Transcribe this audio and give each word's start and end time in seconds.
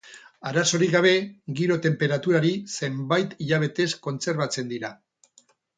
Arazorik 0.51 0.93
gabe, 0.95 1.11
giro-tenperaturari, 1.59 2.53
zenbait 2.85 3.39
hilabetez 3.45 3.91
kontserbatzen 4.09 4.75
dira. 4.75 4.97